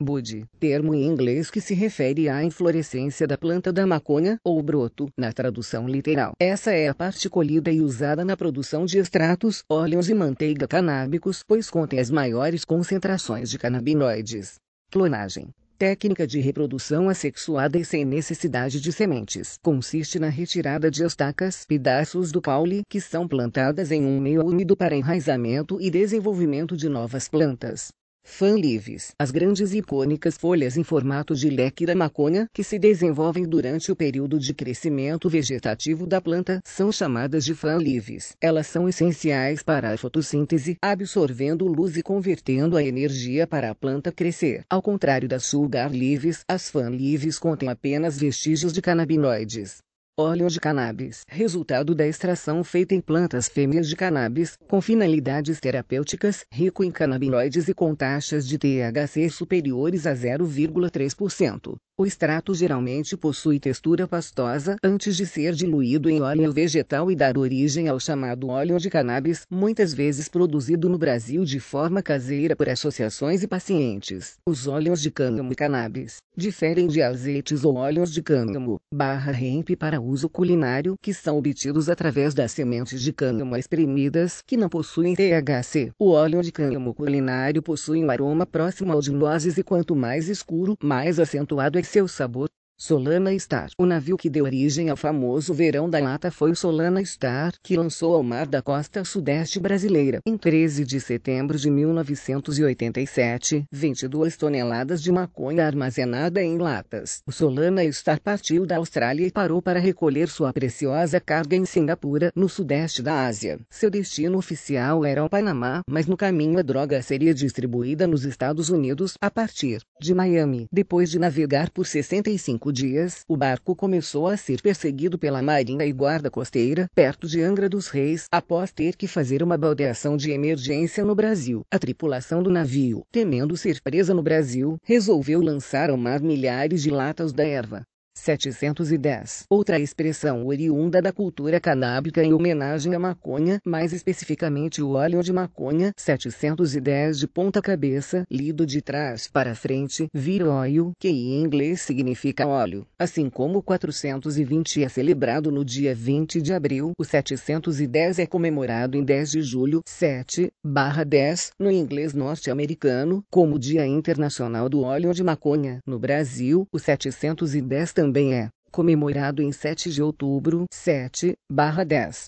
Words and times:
bud, 0.00 0.44
termo 0.60 0.94
em 0.94 1.04
inglês 1.04 1.50
que 1.50 1.60
se 1.60 1.74
refere 1.74 2.28
à 2.28 2.44
inflorescência 2.44 3.26
da 3.26 3.38
planta 3.38 3.72
da 3.72 3.86
maconha, 3.86 4.38
ou 4.44 4.62
broto, 4.62 5.08
na 5.16 5.32
tradução 5.32 5.88
literal. 5.88 6.32
Essa 6.38 6.72
é 6.72 6.88
a 6.88 6.94
parte 6.94 7.28
colhida 7.28 7.70
e 7.70 7.80
usada 7.80 8.24
na 8.24 8.36
produção 8.36 8.84
de 8.84 8.98
extratos, 8.98 9.64
óleos 9.68 10.08
e 10.08 10.14
manteiga 10.14 10.68
canábicos, 10.68 11.42
pois 11.46 11.70
contém 11.70 11.98
as 11.98 12.10
maiores 12.10 12.64
concentrações 12.64 13.50
de 13.50 13.58
canabinoides. 13.58 14.54
Clonagem 14.90 15.50
técnica 15.76 16.26
de 16.26 16.40
reprodução 16.40 17.06
assexuada 17.08 17.78
e 17.78 17.84
sem 17.84 18.02
necessidade 18.02 18.80
de 18.80 18.90
sementes. 18.90 19.58
Consiste 19.62 20.18
na 20.18 20.28
retirada 20.28 20.90
de 20.90 21.04
estacas, 21.04 21.66
pedaços 21.66 22.32
do 22.32 22.40
caule, 22.40 22.82
que 22.88 22.98
são 22.98 23.28
plantadas 23.28 23.92
em 23.92 24.02
um 24.02 24.18
meio 24.18 24.42
úmido 24.42 24.74
para 24.74 24.96
enraizamento 24.96 25.78
e 25.78 25.90
desenvolvimento 25.90 26.76
de 26.76 26.88
novas 26.88 27.28
plantas. 27.28 27.88
Fanlives, 28.28 29.12
as 29.18 29.30
grandes 29.30 29.72
e 29.72 29.78
icônicas 29.78 30.36
folhas 30.36 30.76
em 30.76 30.82
formato 30.82 31.34
de 31.34 31.48
leque 31.48 31.86
da 31.86 31.94
maconha, 31.94 32.50
que 32.52 32.64
se 32.64 32.76
desenvolvem 32.76 33.44
durante 33.44 33.90
o 33.90 33.96
período 33.96 34.38
de 34.38 34.52
crescimento 34.52 35.30
vegetativo 35.30 36.06
da 36.06 36.20
planta, 36.20 36.60
são 36.64 36.90
chamadas 36.90 37.44
de 37.44 37.54
fanlives. 37.54 38.36
Elas 38.40 38.66
são 38.66 38.88
essenciais 38.88 39.62
para 39.62 39.92
a 39.92 39.96
fotossíntese, 39.96 40.76
absorvendo 40.82 41.66
luz 41.66 41.96
e 41.96 42.02
convertendo 42.02 42.76
a 42.76 42.82
energia 42.82 43.46
para 43.46 43.70
a 43.70 43.74
planta 43.74 44.10
crescer. 44.10 44.64
Ao 44.68 44.82
contrário 44.82 45.28
das 45.28 45.44
sugar 45.44 45.90
leaves, 45.90 46.40
as 46.48 46.68
fanlives 46.68 47.38
contêm 47.38 47.68
apenas 47.68 48.18
vestígios 48.18 48.72
de 48.72 48.82
canabinoides. 48.82 49.85
Óleo 50.18 50.48
de 50.48 50.58
cannabis, 50.58 51.26
resultado 51.28 51.94
da 51.94 52.06
extração 52.06 52.64
feita 52.64 52.94
em 52.94 53.02
plantas 53.02 53.48
fêmeas 53.48 53.86
de 53.86 53.94
cannabis, 53.94 54.56
com 54.66 54.80
finalidades 54.80 55.60
terapêuticas, 55.60 56.46
rico 56.50 56.82
em 56.82 56.90
canabinoides 56.90 57.68
e 57.68 57.74
com 57.74 57.94
taxas 57.94 58.48
de 58.48 58.56
THC 58.56 59.28
superiores 59.28 60.06
a 60.06 60.14
0,3%. 60.14 61.76
O 61.98 62.04
extrato 62.04 62.54
geralmente 62.54 63.16
possui 63.16 63.58
textura 63.58 64.06
pastosa 64.06 64.76
antes 64.84 65.16
de 65.16 65.24
ser 65.24 65.54
diluído 65.54 66.10
em 66.10 66.20
óleo 66.20 66.52
vegetal 66.52 67.10
e 67.10 67.16
dar 67.16 67.38
origem 67.38 67.88
ao 67.88 67.98
chamado 67.98 68.48
óleo 68.48 68.78
de 68.78 68.90
cannabis, 68.90 69.46
muitas 69.50 69.94
vezes 69.94 70.28
produzido 70.28 70.90
no 70.90 70.98
Brasil 70.98 71.42
de 71.42 71.58
forma 71.58 72.02
caseira 72.02 72.54
por 72.54 72.68
associações 72.68 73.42
e 73.42 73.48
pacientes. 73.48 74.34
Os 74.46 74.66
óleos 74.66 75.00
de 75.00 75.10
cânhamo 75.10 75.52
e 75.52 75.56
cannabis 75.56 76.18
diferem 76.36 76.86
de 76.86 77.00
azeites 77.00 77.64
ou 77.64 77.76
óleos 77.76 78.12
de 78.12 78.22
cânhamo, 78.22 78.78
barra 78.92 79.32
hemp 79.32 79.70
para 79.70 80.00
uso 80.00 80.28
culinário, 80.28 80.94
que 81.00 81.14
são 81.14 81.38
obtidos 81.38 81.88
através 81.88 82.34
das 82.34 82.52
sementes 82.52 83.00
de 83.00 83.10
cânhamo 83.12 83.56
espremidas, 83.56 84.42
que 84.46 84.56
não 84.56 84.68
possuem 84.68 85.14
THC. 85.14 85.92
O 85.98 86.10
óleo 86.10 86.42
de 86.42 86.52
cânhamo 86.52 86.92
culinário 86.92 87.62
possui 87.62 88.04
um 88.04 88.10
aroma 88.10 88.44
próximo 88.44 88.92
ao 88.92 89.00
de 89.00 89.12
nozes 89.12 89.56
e 89.56 89.62
quanto 89.62 89.96
mais 89.96 90.28
escuro, 90.28 90.76
mais 90.82 91.18
acentuado 91.18 91.78
é 91.78 91.82
seu 91.86 92.06
sabor 92.06 92.48
Solana 92.78 93.36
Star. 93.38 93.70
O 93.78 93.86
navio 93.86 94.18
que 94.18 94.28
deu 94.28 94.44
origem 94.44 94.90
ao 94.90 94.98
famoso 94.98 95.54
verão 95.54 95.88
da 95.88 95.98
lata 95.98 96.30
foi 96.30 96.50
o 96.50 96.54
Solana 96.54 97.02
Star, 97.02 97.54
que 97.62 97.74
lançou 97.74 98.14
ao 98.14 98.22
mar 98.22 98.46
da 98.46 98.60
costa 98.60 99.02
sudeste 99.02 99.58
brasileira. 99.58 100.20
Em 100.26 100.36
13 100.36 100.84
de 100.84 101.00
setembro 101.00 101.56
de 101.56 101.70
1987, 101.70 103.64
22 103.72 104.36
toneladas 104.36 105.02
de 105.02 105.10
maconha 105.10 105.66
armazenada 105.66 106.42
em 106.42 106.58
latas. 106.58 107.22
O 107.26 107.32
Solana 107.32 107.82
Star 107.90 108.20
partiu 108.20 108.66
da 108.66 108.76
Austrália 108.76 109.26
e 109.26 109.32
parou 109.32 109.62
para 109.62 109.80
recolher 109.80 110.28
sua 110.28 110.52
preciosa 110.52 111.18
carga 111.18 111.56
em 111.56 111.64
Singapura, 111.64 112.30
no 112.36 112.46
sudeste 112.46 113.00
da 113.00 113.24
Ásia. 113.24 113.58
Seu 113.70 113.88
destino 113.90 114.36
oficial 114.36 115.02
era 115.02 115.24
o 115.24 115.30
Panamá, 115.30 115.80
mas 115.88 116.06
no 116.06 116.16
caminho 116.16 116.58
a 116.58 116.62
droga 116.62 117.00
seria 117.00 117.32
distribuída 117.32 118.06
nos 118.06 118.26
Estados 118.26 118.68
Unidos, 118.68 119.14
a 119.18 119.30
partir 119.30 119.80
de 120.00 120.14
Miami. 120.14 120.66
Depois 120.72 121.10
de 121.10 121.18
navegar 121.18 121.70
por 121.70 121.86
65 121.86 122.56
cinco 122.56 122.72
dias, 122.72 123.20
o 123.28 123.36
barco 123.36 123.76
começou 123.76 124.26
a 124.26 124.36
ser 124.36 124.60
perseguido 124.62 125.18
pela 125.18 125.42
Marinha 125.42 125.84
e 125.84 125.92
Guarda 125.92 126.30
Costeira, 126.30 126.88
perto 126.94 127.26
de 127.26 127.42
Angra 127.42 127.68
dos 127.68 127.88
Reis, 127.88 128.26
após 128.30 128.72
ter 128.72 128.96
que 128.96 129.06
fazer 129.06 129.42
uma 129.42 129.58
baldeação 129.58 130.16
de 130.16 130.30
emergência 130.30 131.04
no 131.04 131.14
Brasil. 131.14 131.62
A 131.70 131.78
tripulação 131.78 132.42
do 132.42 132.50
navio, 132.50 133.04
temendo 133.12 133.56
ser 133.56 133.80
presa 133.82 134.14
no 134.14 134.22
Brasil, 134.22 134.78
resolveu 134.82 135.40
lançar 135.40 135.90
ao 135.90 135.96
mar 135.96 136.20
milhares 136.20 136.82
de 136.82 136.90
latas 136.90 137.32
da 137.32 137.44
erva. 137.44 137.82
710. 138.16 139.44
Outra 139.48 139.78
expressão 139.78 140.46
oriunda 140.46 141.02
da 141.02 141.12
cultura 141.12 141.60
canábica 141.60 142.24
em 142.24 142.32
homenagem 142.32 142.94
à 142.94 142.98
maconha, 142.98 143.60
mais 143.64 143.92
especificamente 143.92 144.82
o 144.82 144.92
óleo 144.92 145.22
de 145.22 145.32
maconha, 145.32 145.92
710 145.96 147.18
de 147.18 147.28
ponta 147.28 147.60
cabeça, 147.60 148.24
lido 148.30 148.64
de 148.64 148.80
trás 148.80 149.28
para 149.28 149.54
frente, 149.54 150.08
vir 150.12 150.42
oil, 150.42 150.92
que 150.98 151.08
em 151.08 151.42
inglês 151.42 151.82
significa 151.82 152.46
óleo. 152.46 152.86
Assim 152.98 153.28
como 153.28 153.58
o 153.58 153.62
420 153.62 154.82
é 154.82 154.88
celebrado 154.88 155.52
no 155.52 155.64
dia 155.64 155.94
20 155.94 156.40
de 156.40 156.52
abril, 156.52 156.92
o 156.98 157.04
710 157.04 158.18
é 158.18 158.26
comemorado 158.26 158.96
em 158.96 159.04
10 159.04 159.30
de 159.30 159.42
julho, 159.42 159.82
7, 159.86 160.50
barra 160.64 161.04
10, 161.04 161.50
no 161.60 161.70
inglês 161.70 162.14
norte-americano, 162.14 163.22
como 163.30 163.58
Dia 163.58 163.86
Internacional 163.86 164.68
do 164.68 164.80
Óleo 164.80 165.12
de 165.12 165.22
Maconha. 165.22 165.80
No 165.86 165.98
Brasil, 165.98 166.66
o 166.72 166.78
710 166.78 167.92
também 167.92 168.05
também 168.06 168.34
é 168.34 168.48
comemorado 168.70 169.42
em 169.42 169.50
7 169.50 169.90
de 169.90 170.00
outubro 170.00 170.66
7/10. 170.72 172.26